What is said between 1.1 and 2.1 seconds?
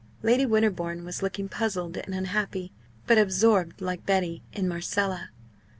looking puzzled